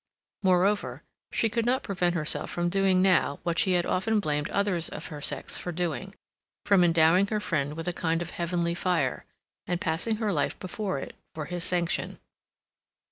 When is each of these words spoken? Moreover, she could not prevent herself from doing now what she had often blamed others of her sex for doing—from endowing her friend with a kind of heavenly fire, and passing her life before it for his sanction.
Moreover, 0.41 1.03
she 1.31 1.47
could 1.47 1.63
not 1.67 1.83
prevent 1.83 2.15
herself 2.15 2.49
from 2.49 2.69
doing 2.69 3.03
now 3.03 3.39
what 3.43 3.59
she 3.59 3.73
had 3.73 3.85
often 3.85 4.19
blamed 4.19 4.49
others 4.49 4.89
of 4.89 5.05
her 5.09 5.21
sex 5.21 5.59
for 5.59 5.71
doing—from 5.71 6.83
endowing 6.83 7.27
her 7.27 7.39
friend 7.39 7.75
with 7.75 7.87
a 7.87 7.93
kind 7.93 8.19
of 8.23 8.31
heavenly 8.31 8.73
fire, 8.73 9.25
and 9.67 9.79
passing 9.79 10.15
her 10.15 10.33
life 10.33 10.57
before 10.57 10.97
it 10.97 11.15
for 11.35 11.45
his 11.45 11.63
sanction. 11.63 12.17